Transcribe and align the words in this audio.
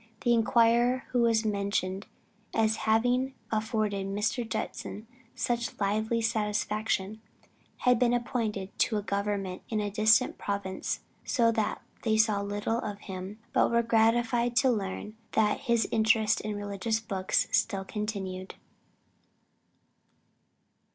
The 0.21 0.33
inquirer 0.33 1.03
who 1.11 1.21
was 1.21 1.45
mentioned 1.45 2.07
as 2.55 2.77
having 2.89 3.35
afforded 3.51 4.07
Mr. 4.07 4.43
Judson 4.49 5.05
such 5.35 5.79
lively 5.79 6.23
satisfaction, 6.23 7.21
had 7.81 7.99
been 7.99 8.11
appointed 8.11 8.75
to 8.79 8.97
a 8.97 9.03
government 9.03 9.61
in 9.69 9.79
a 9.79 9.91
distant 9.91 10.39
province, 10.39 11.01
so 11.23 11.51
that 11.51 11.83
they 12.01 12.17
saw 12.17 12.41
little 12.41 12.79
of 12.79 13.01
him, 13.01 13.37
but 13.53 13.69
were 13.69 13.83
gratified 13.83 14.55
to 14.55 14.71
learn 14.71 15.17
that 15.33 15.59
his 15.69 15.87
interest 15.91 16.41
in 16.41 16.55
religious 16.55 16.99
books 16.99 17.47
still 17.51 17.85
continued. 17.85 18.55